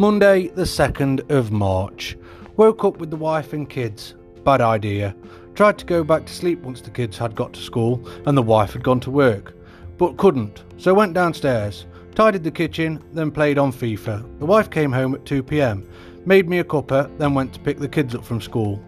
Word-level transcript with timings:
Monday, 0.00 0.48
the 0.48 0.62
2nd 0.62 1.30
of 1.30 1.52
March. 1.52 2.16
Woke 2.56 2.86
up 2.86 2.96
with 2.96 3.10
the 3.10 3.18
wife 3.18 3.52
and 3.52 3.68
kids. 3.68 4.14
Bad 4.44 4.62
idea. 4.62 5.14
Tried 5.54 5.76
to 5.76 5.84
go 5.84 6.02
back 6.02 6.24
to 6.24 6.32
sleep 6.32 6.62
once 6.62 6.80
the 6.80 6.88
kids 6.88 7.18
had 7.18 7.34
got 7.34 7.52
to 7.52 7.60
school 7.60 8.08
and 8.24 8.34
the 8.34 8.40
wife 8.40 8.72
had 8.72 8.82
gone 8.82 9.00
to 9.00 9.10
work, 9.10 9.54
but 9.98 10.16
couldn't, 10.16 10.64
so 10.78 10.94
went 10.94 11.12
downstairs, 11.12 11.84
tidied 12.14 12.44
the 12.44 12.50
kitchen, 12.50 13.04
then 13.12 13.30
played 13.30 13.58
on 13.58 13.74
FIFA. 13.74 14.38
The 14.38 14.46
wife 14.46 14.70
came 14.70 14.90
home 14.90 15.14
at 15.14 15.26
2 15.26 15.42
pm, 15.42 15.86
made 16.24 16.48
me 16.48 16.60
a 16.60 16.64
cuppa, 16.64 17.14
then 17.18 17.34
went 17.34 17.52
to 17.52 17.60
pick 17.60 17.78
the 17.78 17.86
kids 17.86 18.14
up 18.14 18.24
from 18.24 18.40
school. 18.40 18.82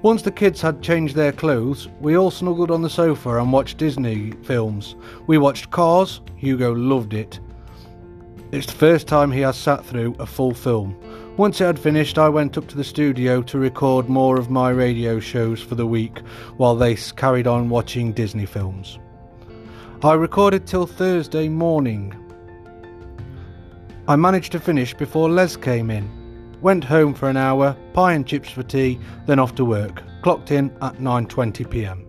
Once 0.00 0.22
the 0.22 0.32
kids 0.32 0.62
had 0.62 0.80
changed 0.80 1.14
their 1.14 1.32
clothes, 1.32 1.88
we 2.00 2.16
all 2.16 2.30
snuggled 2.30 2.70
on 2.70 2.80
the 2.80 2.88
sofa 2.88 3.36
and 3.36 3.52
watched 3.52 3.76
Disney 3.76 4.32
films. 4.42 4.96
We 5.26 5.36
watched 5.36 5.70
Cars, 5.70 6.22
Hugo 6.36 6.72
loved 6.72 7.12
it. 7.12 7.40
It's 8.52 8.66
the 8.66 8.72
first 8.72 9.08
time 9.08 9.32
he 9.32 9.40
has 9.40 9.56
sat 9.56 9.84
through 9.84 10.14
a 10.20 10.26
full 10.26 10.54
film. 10.54 10.96
Once 11.36 11.60
it 11.60 11.64
had 11.64 11.78
finished, 11.78 12.16
I 12.16 12.28
went 12.28 12.56
up 12.56 12.68
to 12.68 12.76
the 12.76 12.84
studio 12.84 13.42
to 13.42 13.58
record 13.58 14.08
more 14.08 14.38
of 14.38 14.50
my 14.50 14.70
radio 14.70 15.18
shows 15.18 15.60
for 15.60 15.74
the 15.74 15.86
week 15.86 16.20
while 16.56 16.76
they 16.76 16.94
carried 16.94 17.48
on 17.48 17.68
watching 17.68 18.12
Disney 18.12 18.46
films. 18.46 19.00
I 20.02 20.14
recorded 20.14 20.64
till 20.64 20.86
Thursday 20.86 21.48
morning. 21.48 22.14
I 24.06 24.14
managed 24.14 24.52
to 24.52 24.60
finish 24.60 24.94
before 24.94 25.28
Les 25.28 25.56
came 25.56 25.90
in. 25.90 26.08
Went 26.62 26.84
home 26.84 27.14
for 27.14 27.28
an 27.28 27.36
hour, 27.36 27.76
pie 27.94 28.12
and 28.12 28.24
chips 28.24 28.48
for 28.48 28.62
tea, 28.62 29.00
then 29.26 29.40
off 29.40 29.56
to 29.56 29.64
work. 29.64 30.04
Clocked 30.22 30.52
in 30.52 30.70
at 30.80 30.94
9:20 30.98 31.68
p.m. 31.68 32.05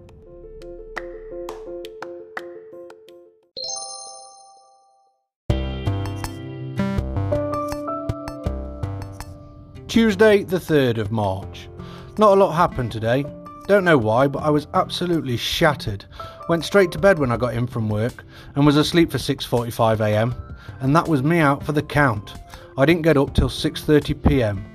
Tuesday, 9.88 10.44
the 10.44 10.60
3rd 10.60 10.98
of 10.98 11.14
March. 11.14 11.70
Not 12.18 12.34
a 12.34 12.40
lot 12.40 12.52
happened 12.52 12.92
today. 12.92 13.24
Don't 13.68 13.86
know 13.86 13.98
why, 13.98 14.28
but 14.28 14.44
I 14.44 14.50
was 14.50 14.68
absolutely 14.74 15.38
shattered. 15.38 16.04
Went 16.50 16.66
straight 16.66 16.92
to 16.92 17.00
bed 17.00 17.20
when 17.20 17.32
I 17.32 17.38
got 17.38 17.54
in 17.54 17.68
from 17.68 17.88
work 17.88 18.26
and 18.56 18.66
was 18.66 18.76
asleep 18.76 19.10
for 19.12 19.18
6:45 19.18 20.02
a.m. 20.02 20.36
and 20.82 20.94
that 20.94 21.08
was 21.08 21.24
me 21.24 21.40
out 21.40 21.64
for 21.64 21.72
the 21.72 21.82
count. 21.82 22.34
I 22.78 22.86
didn't 22.86 23.04
get 23.04 23.16
up 23.16 23.34
till 23.34 23.48
6:30 23.48 24.28
p.m. 24.28 24.66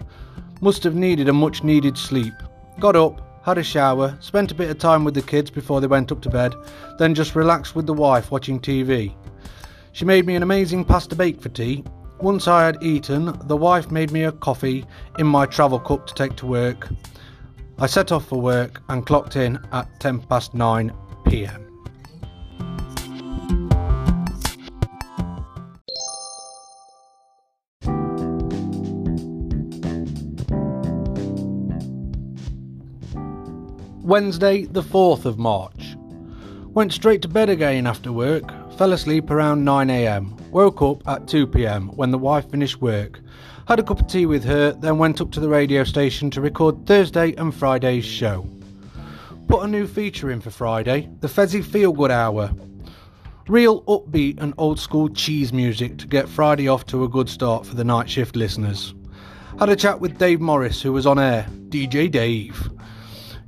Must 0.63 0.83
have 0.83 0.95
needed 0.95 1.29
a 1.29 1.33
much 1.35 1.63
needed 1.63 1.99
sleep. 1.99 2.35
Got 2.81 2.97
up, 2.97 3.43
had 3.45 3.59
a 3.59 3.63
shower, 3.63 4.17
spent 4.21 4.51
a 4.51 4.55
bit 4.55 4.71
of 4.71 4.79
time 4.79 5.05
with 5.05 5.13
the 5.13 5.21
kids 5.21 5.51
before 5.51 5.83
they 5.83 5.87
went 5.87 6.11
up 6.11 6.23
to 6.23 6.31
bed, 6.31 6.55
then 6.99 7.15
just 7.15 7.37
relaxed 7.37 7.77
with 7.77 7.85
the 7.85 7.93
wife 7.93 8.31
watching 8.31 8.59
TV. 8.59 9.15
She 9.93 10.07
made 10.07 10.25
me 10.25 10.37
an 10.37 10.43
amazing 10.43 10.87
pasta 10.87 11.15
bake 11.15 11.43
for 11.43 11.51
tea. 11.51 11.85
Once 12.23 12.47
I 12.47 12.65
had 12.65 12.81
eaten, 12.81 13.37
the 13.49 13.57
wife 13.57 13.91
made 13.91 14.13
me 14.13 14.23
a 14.23 14.31
coffee 14.31 14.87
in 15.19 15.27
my 15.27 15.45
travel 15.45 15.81
cup 15.81 16.07
to 16.07 16.15
take 16.15 16.37
to 16.37 16.47
work. 16.47 16.89
I 17.81 17.89
set 17.89 18.13
off 18.13 18.29
for 18.29 18.41
work 18.41 18.81
and 18.89 19.05
clocked 19.05 19.35
in 19.35 19.59
at 19.73 19.89
10 19.99 20.21
past 20.29 20.55
9 20.55 20.93
pm. 21.27 21.67
Wednesday, 34.05 34.67
the 34.67 34.83
4th 34.83 35.25
of 35.25 35.41
March. 35.41 35.82
Went 36.75 36.95
straight 36.95 37.21
to 37.21 37.29
bed 37.29 37.51
again 37.51 37.87
after 37.87 38.11
work, 38.11 38.45
fell 38.79 38.95
asleep 38.95 39.31
around 39.31 39.63
9am, 39.63 40.41
woke 40.51 40.81
up 40.81 41.07
at 41.07 41.27
2pm 41.27 41.95
when 41.97 42.11
the 42.11 42.17
wife 42.17 42.51
finished 42.51 42.81
work, 42.81 43.21
had 43.69 43.79
a 43.79 43.83
cup 43.83 44.01
of 44.01 44.07
tea 44.07 44.25
with 44.25 44.43
her, 44.45 44.73
then 44.73 44.97
went 44.97 45.21
up 45.21 45.31
to 45.33 45.41
the 45.41 45.51
radio 45.51 45.85
station 45.85 46.31
to 46.31 46.41
record 46.41 46.87
Thursday 46.87 47.35
and 47.35 47.55
Friday's 47.55 48.07
show. 48.07 48.47
Put 49.49 49.65
a 49.65 49.69
new 49.69 49.87
feature 49.87 50.31
in 50.31 50.41
for 50.41 50.49
Friday, 50.51 51.11
the 51.21 51.29
Fezzy 51.29 51.61
Feel 51.61 51.93
Good 51.93 52.11
Hour. 52.11 52.51
Real 53.49 53.83
upbeat 53.83 54.41
and 54.41 54.55
old 54.57 54.81
school 54.81 55.11
cheese 55.11 55.53
music 55.53 55.99
to 55.99 56.07
get 56.07 56.27
Friday 56.27 56.69
off 56.69 56.87
to 56.87 57.05
a 57.05 57.09
good 57.09 57.29
start 57.29 57.67
for 57.67 57.75
the 57.75 57.85
night 57.85 58.09
shift 58.09 58.35
listeners. 58.35 58.95
Had 59.59 59.69
a 59.69 59.77
chat 59.77 60.01
with 60.01 60.17
Dave 60.17 60.41
Morris, 60.41 60.81
who 60.81 60.95
was 60.95 61.07
on 61.07 61.19
air, 61.19 61.47
DJ 61.69 62.11
Dave. 62.11 62.71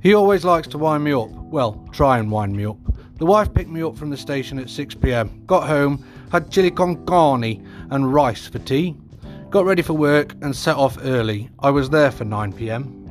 He 0.03 0.13
always 0.13 0.45
likes 0.45 0.67
to 0.67 0.77
wind 0.77 1.03
me 1.03 1.13
up. 1.13 1.31
Well, 1.31 1.89
try 1.91 2.19
and 2.19 2.31
wind 2.31 2.55
me 2.55 2.67
up. 2.67 2.77
The 3.17 3.25
wife 3.25 3.53
picked 3.53 3.69
me 3.69 3.81
up 3.81 3.95
from 3.97 4.09
the 4.09 4.17
station 4.17 4.59
at 4.59 4.67
6pm, 4.67 5.45
got 5.45 5.67
home, 5.67 6.05
had 6.33 6.51
chili 6.51 6.69
con 6.69 7.05
carne 7.05 7.65
and 7.89 8.13
rice 8.13 8.45
for 8.45 8.59
tea, 8.59 8.97
got 9.49 9.63
ready 9.63 9.81
for 9.81 9.93
work 9.93 10.33
and 10.41 10.53
set 10.53 10.75
off 10.75 10.97
early. 11.01 11.49
I 11.59 11.69
was 11.69 11.89
there 11.89 12.11
for 12.11 12.25
9pm. 12.25 13.03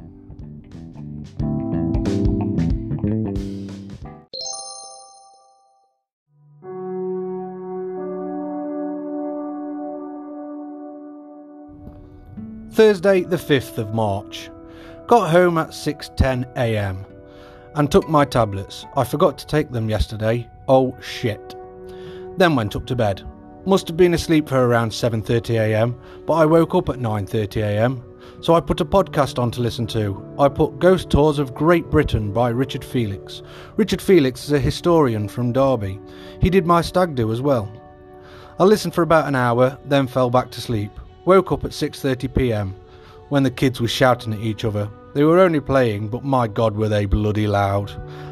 Thursday, 12.73 13.23
the 13.23 13.37
5th 13.37 13.79
of 13.79 13.95
March. 13.95 14.51
Got 15.07 15.31
home 15.31 15.57
at 15.57 15.69
6:10 15.69 16.53
a.m. 16.57 17.07
and 17.75 17.91
took 17.91 18.09
my 18.09 18.25
tablets. 18.25 18.87
I 18.97 19.05
forgot 19.05 19.39
to 19.39 19.47
take 19.47 19.71
them 19.71 19.89
yesterday. 19.89 20.49
Oh 20.69 20.97
shit. 21.01 21.55
Then 22.37 22.57
went 22.57 22.77
up 22.77 22.87
to 22.87 22.97
bed. 22.97 23.23
Must 23.67 23.89
have 23.89 23.97
been 23.97 24.15
asleep 24.15 24.49
for 24.49 24.67
around 24.67 24.91
7:30 24.91 25.55
a.m., 25.55 25.99
but 26.27 26.35
I 26.35 26.45
woke 26.45 26.75
up 26.75 26.89
at 26.89 26.99
9:30 26.99 27.63
a.m. 27.63 28.03
So 28.41 28.55
I 28.55 28.61
put 28.61 28.81
a 28.81 28.85
podcast 28.85 29.39
on 29.39 29.51
to 29.53 29.63
listen 29.63 29.87
to. 29.89 30.23
I 30.39 30.49
put 30.49 30.79
Ghost 30.79 31.09
Tours 31.09 31.39
of 31.39 31.55
Great 31.55 31.91
Britain 31.91 32.33
by 32.33 32.51
Richard 32.51 32.85
Felix. 32.85 33.43
Richard 33.77 34.03
Felix 34.03 34.45
is 34.45 34.53
a 34.53 34.59
historian 34.59 35.29
from 35.29 35.53
Derby. 35.53 35.99
He 36.41 36.51
did 36.51 36.67
my 36.67 36.83
stag 36.83 37.15
do 37.15 37.33
as 37.33 37.41
well. 37.41 37.73
I 38.59 38.65
listened 38.65 38.95
for 38.95 39.03
about 39.03 39.29
an 39.29 39.35
hour, 39.35 39.79
then 39.87 40.07
fell 40.07 40.31
back 40.31 40.51
to 40.53 40.61
sleep. 40.61 40.93
Woke 41.25 41.53
up 41.53 41.65
at 41.65 41.71
6:30 41.71 42.35
p.m. 42.35 42.75
when 43.31 43.43
the 43.45 43.51
kids 43.51 43.81
were 43.81 43.89
shouting 43.89 44.35
at 44.35 44.41
each 44.41 44.65
other. 44.65 44.91
They 45.15 45.23
were 45.23 45.39
only 45.39 45.61
playing, 45.61 46.09
but 46.09 46.25
my 46.25 46.49
god 46.49 46.77
were 46.77 46.89
they 46.89 47.07
bloody 47.07 47.47
loud. 47.47 47.91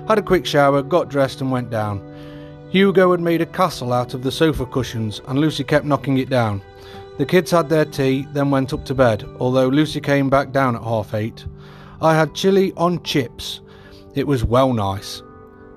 Had 0.09 0.19
a 0.19 0.23
quick 0.23 0.45
shower, 0.45 0.83
got 0.83 1.09
dressed 1.09 1.41
and 1.41 1.51
went 1.51 1.71
down. 1.71 2.03
Hugo 2.71 3.13
had 3.13 3.21
made 3.21 3.41
a 3.41 3.47
castle 3.47 3.93
out 3.93 4.15
of 4.15 4.23
the 4.23 4.33
sofa 4.33 4.67
cushions 4.67 5.21
and 5.29 5.39
Lucy 5.39 5.63
kept 5.63 5.87
knocking 5.87 6.19
it 6.19 6.29
down. 6.29 6.61
The 7.19 7.27
kids 7.27 7.51
had 7.51 7.69
their 7.69 7.85
tea, 7.85 8.27
then 8.33 8.51
went 8.51 8.73
up 8.73 8.85
to 8.87 8.95
bed, 8.95 9.25
although 9.39 9.69
Lucy 9.69 10.01
came 10.01 10.29
back 10.29 10.51
down 10.51 10.75
at 10.75 10.83
half 10.83 11.15
eight. 11.15 11.45
I 12.01 12.15
had 12.15 12.35
chili 12.35 12.73
on 12.77 13.03
chips. 13.05 13.61
It 14.15 14.27
was 14.27 14.45
well 14.45 14.73
nice. 14.73 15.23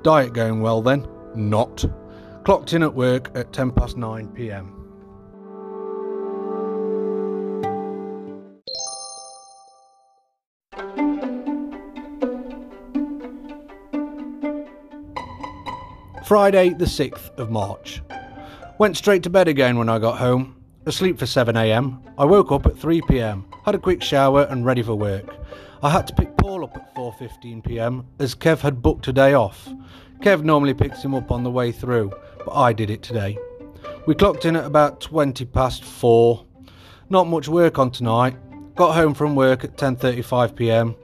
Diet 0.02 0.34
going 0.34 0.62
well 0.62 0.82
then? 0.82 1.08
Not. 1.36 1.86
Clocked 2.46 2.74
in 2.74 2.82
at 2.82 2.96
work 2.96 3.30
at 3.36 3.54
10 3.54 3.72
past 3.72 3.96
9 3.96 4.30
pm. 4.30 4.75
Friday, 16.26 16.70
the 16.70 16.86
6th 16.86 17.38
of 17.38 17.52
March. 17.52 18.02
Went 18.80 18.98
straight 18.98 19.22
to 19.22 19.30
bed 19.30 19.48
again 19.48 19.78
when 19.78 19.90
I 19.90 20.00
got 20.00 20.18
home. 20.18 20.56
Asleep 20.88 21.20
for 21.20 21.26
7am. 21.26 22.02
I 22.18 22.26
woke 22.26 22.52
up 22.52 22.66
at 22.66 22.74
3pm, 22.74 23.44
had 23.64 23.76
a 23.76 23.80
quick 23.80 24.02
shower 24.02 24.48
and 24.50 24.66
ready 24.66 24.82
for 24.82 24.96
work. 24.96 25.36
I 25.84 25.92
had 25.92 26.08
to 26.08 26.16
pick 26.16 26.36
Paul 26.36 26.64
up 26.64 26.76
at 26.78 26.96
4.15pm 26.96 28.06
as 28.18 28.34
Kev 28.34 28.62
had 28.62 28.82
booked 28.82 29.08
a 29.08 29.14
day 29.14 29.36
off. 29.36 29.70
Kev 30.22 30.44
normally 30.44 30.74
picks 30.74 31.04
him 31.04 31.14
up 31.14 31.32
on 31.32 31.44
the 31.44 31.52
way 31.52 31.72
through, 31.72 32.12
but 32.44 32.54
I 32.54 32.74
did 32.74 32.90
it 32.90 33.04
today. 33.04 33.38
We 34.08 34.16
clocked 34.16 34.46
in 34.46 34.56
at 34.56 34.66
about 34.66 35.02
20 35.02 35.46
past 35.46 35.84
4. 35.84 36.44
Not 37.12 37.28
much 37.28 37.48
work 37.48 37.78
on 37.78 37.92
tonight. 37.92 38.36
Got 38.74 38.96
home 38.96 39.14
from 39.14 39.36
work 39.36 39.64
at 39.64 39.78
10.35pm. 39.78 40.96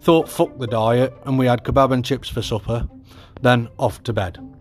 Thought 0.00 0.30
fuck 0.30 0.58
the 0.58 0.66
diet 0.66 1.12
and 1.26 1.38
we 1.38 1.44
had 1.44 1.62
kebab 1.62 1.92
and 1.92 2.02
chips 2.02 2.30
for 2.30 2.40
supper. 2.40 2.88
Then 3.42 3.68
off 3.78 4.02
to 4.04 4.14
bed. 4.14 4.51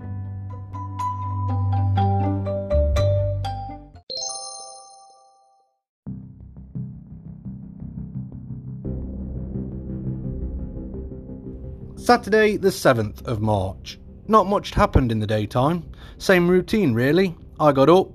Saturday, 12.02 12.58
the 12.58 12.70
7th 12.70 13.24
of 13.28 13.42
March. 13.42 14.00
Not 14.28 14.48
much 14.48 14.72
happened 14.72 15.12
in 15.12 15.20
the 15.20 15.28
daytime. 15.28 15.84
Same 16.18 16.48
routine, 16.48 16.96
really. 16.96 17.38
I 17.60 17.72
got 17.72 17.90
up, 17.90 18.10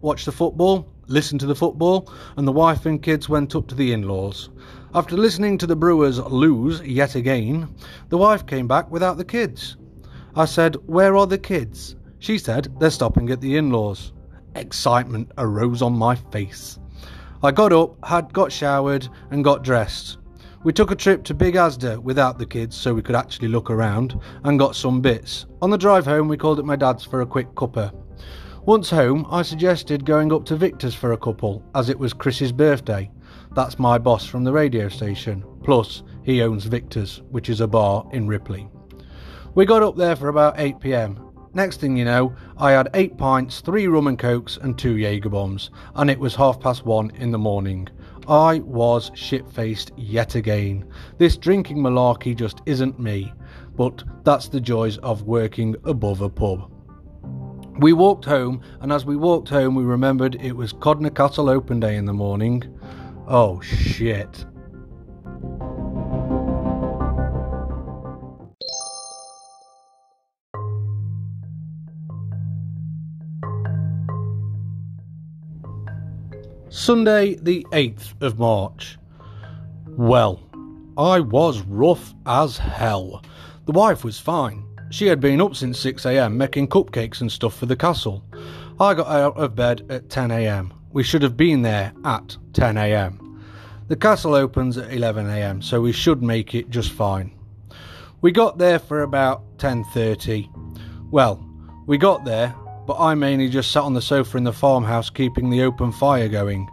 watched 0.00 0.26
the 0.26 0.32
football, 0.32 0.88
listened 1.08 1.40
to 1.40 1.46
the 1.46 1.54
football, 1.56 2.08
and 2.36 2.46
the 2.46 2.52
wife 2.52 2.86
and 2.86 3.02
kids 3.02 3.28
went 3.28 3.56
up 3.56 3.66
to 3.66 3.74
the 3.74 3.92
in 3.92 4.06
laws. 4.06 4.50
After 4.94 5.16
listening 5.16 5.58
to 5.58 5.66
the 5.66 5.74
Brewers 5.74 6.20
lose 6.20 6.82
yet 6.82 7.16
again, 7.16 7.74
the 8.10 8.16
wife 8.16 8.46
came 8.46 8.68
back 8.68 8.88
without 8.92 9.16
the 9.16 9.24
kids. 9.24 9.76
I 10.36 10.44
said, 10.44 10.76
Where 10.86 11.16
are 11.16 11.26
the 11.26 11.36
kids? 11.36 11.96
She 12.20 12.38
said, 12.38 12.72
They're 12.78 12.90
stopping 12.90 13.28
at 13.30 13.40
the 13.40 13.56
in 13.56 13.70
laws. 13.70 14.12
Excitement 14.54 15.32
arose 15.36 15.82
on 15.82 15.94
my 15.98 16.14
face. 16.14 16.78
I 17.42 17.50
got 17.50 17.72
up, 17.72 17.96
had 18.04 18.32
got 18.32 18.52
showered, 18.52 19.08
and 19.32 19.42
got 19.42 19.64
dressed. 19.64 20.18
We 20.64 20.72
took 20.72 20.92
a 20.92 20.96
trip 20.96 21.24
to 21.24 21.34
Big 21.34 21.56
Asda 21.56 21.98
without 22.00 22.38
the 22.38 22.46
kids 22.46 22.76
so 22.76 22.94
we 22.94 23.02
could 23.02 23.16
actually 23.16 23.48
look 23.48 23.68
around 23.68 24.20
and 24.44 24.60
got 24.60 24.76
some 24.76 25.00
bits. 25.00 25.46
On 25.60 25.70
the 25.70 25.76
drive 25.76 26.06
home, 26.06 26.28
we 26.28 26.36
called 26.36 26.60
at 26.60 26.64
my 26.64 26.76
dad's 26.76 27.04
for 27.04 27.20
a 27.20 27.26
quick 27.26 27.52
cuppa. 27.56 27.92
Once 28.64 28.88
home, 28.88 29.26
I 29.28 29.42
suggested 29.42 30.06
going 30.06 30.32
up 30.32 30.44
to 30.44 30.56
Victor's 30.56 30.94
for 30.94 31.12
a 31.12 31.18
couple, 31.18 31.64
as 31.74 31.88
it 31.88 31.98
was 31.98 32.12
Chris's 32.12 32.52
birthday. 32.52 33.10
That's 33.56 33.80
my 33.80 33.98
boss 33.98 34.24
from 34.24 34.44
the 34.44 34.52
radio 34.52 34.88
station. 34.88 35.44
Plus, 35.64 36.04
he 36.22 36.42
owns 36.42 36.66
Victor's, 36.66 37.22
which 37.30 37.48
is 37.48 37.60
a 37.60 37.66
bar 37.66 38.08
in 38.12 38.28
Ripley. 38.28 38.68
We 39.56 39.66
got 39.66 39.82
up 39.82 39.96
there 39.96 40.14
for 40.14 40.28
about 40.28 40.60
8 40.60 40.78
pm. 40.78 41.28
Next 41.54 41.80
thing 41.80 41.96
you 41.96 42.04
know, 42.04 42.36
I 42.56 42.70
had 42.70 42.88
8 42.94 43.18
pints, 43.18 43.60
3 43.62 43.88
rum 43.88 44.06
and 44.06 44.18
cokes, 44.18 44.58
and 44.58 44.78
2 44.78 44.96
Jaeger 44.96 45.28
bombs, 45.28 45.70
and 45.96 46.08
it 46.08 46.20
was 46.20 46.36
half 46.36 46.60
past 46.60 46.86
1 46.86 47.10
in 47.16 47.32
the 47.32 47.38
morning. 47.38 47.88
I 48.28 48.60
was 48.60 49.10
shit 49.14 49.48
faced 49.48 49.92
yet 49.96 50.34
again. 50.34 50.84
This 51.18 51.36
drinking 51.36 51.78
malarkey 51.78 52.36
just 52.36 52.60
isn't 52.66 53.00
me, 53.00 53.32
but 53.76 54.04
that's 54.24 54.48
the 54.48 54.60
joys 54.60 54.98
of 54.98 55.22
working 55.22 55.76
above 55.84 56.20
a 56.20 56.28
pub. 56.28 56.70
We 57.78 57.92
walked 57.92 58.24
home, 58.24 58.60
and 58.80 58.92
as 58.92 59.04
we 59.04 59.16
walked 59.16 59.48
home, 59.48 59.74
we 59.74 59.84
remembered 59.84 60.36
it 60.36 60.52
was 60.52 60.72
Codnor 60.72 61.10
Castle 61.10 61.48
Open 61.48 61.80
Day 61.80 61.96
in 61.96 62.04
the 62.04 62.12
morning. 62.12 62.62
Oh 63.26 63.60
shit. 63.60 64.44
Sunday, 76.72 77.34
the 77.34 77.66
8th 77.72 78.22
of 78.22 78.38
March. 78.38 78.96
Well, 79.86 80.40
I 80.96 81.20
was 81.20 81.60
rough 81.60 82.14
as 82.24 82.56
hell. 82.56 83.22
The 83.66 83.72
wife 83.72 84.04
was 84.04 84.18
fine. 84.18 84.64
She 84.88 85.06
had 85.06 85.20
been 85.20 85.42
up 85.42 85.54
since 85.54 85.84
6am 85.84 86.32
making 86.32 86.68
cupcakes 86.68 87.20
and 87.20 87.30
stuff 87.30 87.54
for 87.54 87.66
the 87.66 87.76
castle. 87.76 88.24
I 88.80 88.94
got 88.94 89.06
out 89.08 89.36
of 89.36 89.54
bed 89.54 89.84
at 89.90 90.08
10am. 90.08 90.72
We 90.92 91.02
should 91.02 91.20
have 91.20 91.36
been 91.36 91.60
there 91.60 91.92
at 92.06 92.38
10am. 92.52 93.38
The 93.88 93.96
castle 93.96 94.34
opens 94.34 94.78
at 94.78 94.90
11am, 94.90 95.62
so 95.62 95.82
we 95.82 95.92
should 95.92 96.22
make 96.22 96.54
it 96.54 96.70
just 96.70 96.92
fine. 96.92 97.32
We 98.22 98.32
got 98.32 98.56
there 98.56 98.78
for 98.78 99.02
about 99.02 99.58
10:30. 99.58 100.48
Well, 101.10 101.46
we 101.86 101.98
got 101.98 102.24
there 102.24 102.54
but 102.86 102.98
I 102.98 103.14
mainly 103.14 103.48
just 103.48 103.70
sat 103.70 103.82
on 103.82 103.94
the 103.94 104.02
sofa 104.02 104.36
in 104.36 104.44
the 104.44 104.52
farmhouse 104.52 105.10
keeping 105.10 105.50
the 105.50 105.62
open 105.62 105.92
fire 105.92 106.28
going 106.28 106.68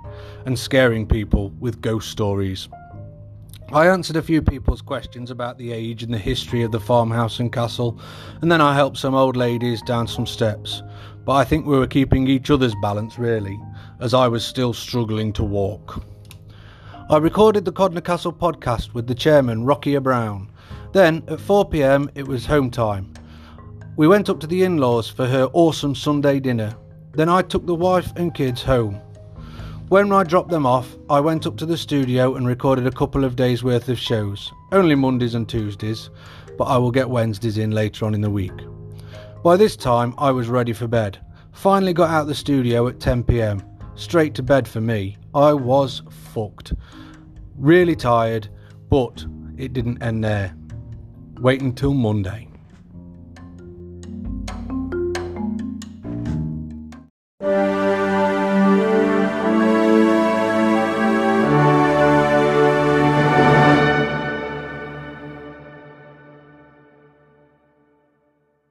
and 0.45 0.57
scaring 0.57 1.05
people 1.05 1.49
with 1.59 1.81
ghost 1.81 2.09
stories. 2.09 2.67
I 3.71 3.87
answered 3.87 4.15
a 4.15 4.23
few 4.23 4.41
people's 4.41 4.81
questions 4.81 5.29
about 5.29 5.59
the 5.59 5.71
age 5.71 6.01
and 6.01 6.11
the 6.11 6.17
history 6.17 6.63
of 6.63 6.71
the 6.71 6.79
farmhouse 6.79 7.39
and 7.39 7.53
castle, 7.53 7.99
and 8.41 8.51
then 8.51 8.61
I 8.61 8.73
helped 8.73 8.97
some 8.97 9.13
old 9.13 9.35
ladies 9.35 9.83
down 9.83 10.07
some 10.07 10.25
steps. 10.25 10.81
But 11.23 11.33
I 11.33 11.43
think 11.43 11.67
we 11.67 11.77
were 11.77 11.85
keeping 11.85 12.27
each 12.27 12.49
other's 12.49 12.73
balance 12.81 13.19
really, 13.19 13.59
as 13.99 14.15
I 14.15 14.27
was 14.27 14.43
still 14.43 14.73
struggling 14.73 15.31
to 15.33 15.43
walk. 15.43 16.03
I 17.11 17.17
recorded 17.17 17.65
the 17.65 17.71
Codnor 17.71 18.03
Castle 18.03 18.33
podcast 18.33 18.95
with 18.95 19.05
the 19.05 19.13
chairman, 19.13 19.65
Rocky 19.65 19.95
Brown. 19.99 20.49
Then, 20.91 21.17
at 21.27 21.37
4pm, 21.37 22.09
it 22.15 22.27
was 22.27 22.47
home 22.47 22.71
time. 22.71 23.13
We 23.99 24.07
went 24.07 24.29
up 24.29 24.39
to 24.39 24.47
the 24.47 24.63
in 24.63 24.77
laws 24.77 25.09
for 25.09 25.27
her 25.27 25.49
awesome 25.51 25.93
Sunday 25.93 26.39
dinner. 26.39 26.73
Then 27.11 27.27
I 27.27 27.41
took 27.41 27.65
the 27.65 27.75
wife 27.75 28.13
and 28.15 28.33
kids 28.33 28.63
home. 28.63 28.95
When 29.89 30.13
I 30.13 30.23
dropped 30.23 30.51
them 30.51 30.65
off, 30.65 30.95
I 31.09 31.19
went 31.19 31.45
up 31.45 31.57
to 31.57 31.65
the 31.65 31.75
studio 31.75 32.35
and 32.35 32.47
recorded 32.47 32.87
a 32.87 32.91
couple 32.91 33.25
of 33.25 33.35
days' 33.35 33.61
worth 33.61 33.89
of 33.89 33.99
shows. 33.99 34.53
Only 34.71 34.95
Mondays 34.95 35.35
and 35.35 35.49
Tuesdays, 35.49 36.11
but 36.57 36.63
I 36.63 36.77
will 36.77 36.91
get 36.91 37.09
Wednesdays 37.09 37.57
in 37.57 37.71
later 37.71 38.05
on 38.05 38.13
in 38.13 38.21
the 38.21 38.29
week. 38.29 38.53
By 39.43 39.57
this 39.57 39.75
time, 39.75 40.13
I 40.17 40.31
was 40.31 40.47
ready 40.47 40.71
for 40.71 40.87
bed. 40.87 41.19
Finally 41.51 41.91
got 41.91 42.09
out 42.09 42.27
the 42.27 42.33
studio 42.33 42.87
at 42.87 43.01
10 43.01 43.25
pm. 43.25 43.61
Straight 43.95 44.33
to 44.35 44.43
bed 44.43 44.65
for 44.65 44.79
me. 44.79 45.17
I 45.35 45.51
was 45.51 46.03
fucked. 46.33 46.71
Really 47.57 47.97
tired, 47.97 48.47
but 48.89 49.25
it 49.57 49.73
didn't 49.73 50.01
end 50.01 50.23
there. 50.23 50.55
Wait 51.41 51.59
until 51.59 51.93
Monday. 51.93 52.48